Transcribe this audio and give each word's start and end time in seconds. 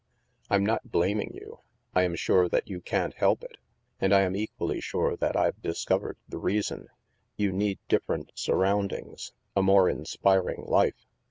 "I'm 0.49 0.65
not 0.65 0.91
blaming 0.91 1.29
you. 1.35 1.59
I 1.93 2.01
am 2.05 2.15
sure 2.15 2.49
that 2.49 2.67
you 2.67 2.81
can't 2.81 3.13
help 3.13 3.43
it. 3.43 3.59
And 3.99 4.15
I 4.15 4.21
am 4.21 4.35
equally 4.35 4.81
sure 4.81 5.15
that 5.17 5.35
Tve 5.35 5.61
discovered 5.61 6.17
the 6.27 6.39
reason. 6.39 6.87
You 7.37 7.51
need 7.51 7.77
different 7.87 8.31
surroundings, 8.33 9.31
a 9.55 9.61
more 9.61 9.87
inspiring 9.89 10.63
life." 10.65 11.05